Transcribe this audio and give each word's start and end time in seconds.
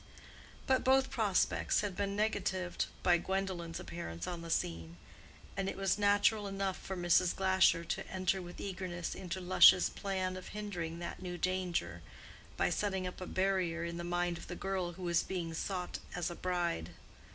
But 0.65 0.83
both 0.83 1.11
prospects 1.11 1.81
had 1.81 1.95
been 1.95 2.15
negatived 2.15 2.87
by 3.03 3.19
Gwendolen's 3.19 3.79
appearance 3.79 4.25
on 4.25 4.41
the 4.41 4.49
scene; 4.49 4.97
and 5.55 5.69
it 5.69 5.77
was 5.77 5.99
natural 5.99 6.47
enough 6.47 6.75
for 6.79 6.97
Mrs. 6.97 7.35
Glasher 7.35 7.83
to 7.85 8.07
enter 8.11 8.41
with 8.41 8.59
eagerness 8.59 9.13
into 9.13 9.39
Lush's 9.39 9.89
plan 9.91 10.37
of 10.37 10.47
hindering 10.47 10.97
that 10.97 11.21
new 11.21 11.37
danger 11.37 12.01
by 12.57 12.71
setting 12.71 13.05
up 13.05 13.21
a 13.21 13.27
barrier 13.27 13.83
in 13.83 13.97
the 13.97 14.03
mind 14.03 14.39
of 14.39 14.47
the 14.47 14.55
girl 14.55 14.93
who 14.93 15.03
was 15.03 15.21
being 15.21 15.53
sought 15.53 15.99
as 16.15 16.31
a 16.31 16.35
bride. 16.35 16.95